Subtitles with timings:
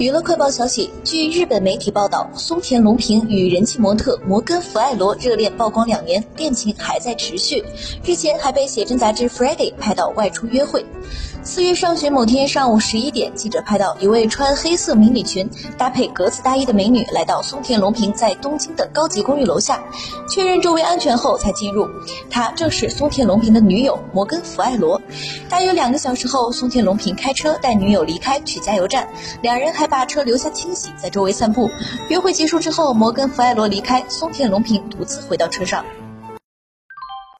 [0.00, 7.62] 娱乐快报消息，据日本媒体报道，松田龙平与人气模特摩根·弗艾罗热恋曝光两年，恋情还在持续。
[8.02, 10.86] 日前还被写真杂志《Friday》拍到外出约会。
[11.42, 19.82] 四月上旬某天上午十一点，记者拍到一位穿黑色迷你裙、搭配格子大衣的美女来到松田龙平在东京的高级公寓楼下，
[20.30, 21.86] 确认周围安全后才进入。
[22.30, 24.98] 她正是松田龙平的女友摩根·弗艾罗。
[25.50, 29.06] 大约两个小时后，松田龙平开车带女友离开去加油站，
[29.42, 31.68] 两人还把车留下清洗，在周围散步。
[32.08, 35.84] 约会结束之后，摩根·弗艾罗离开，松田龙平独自回到车上。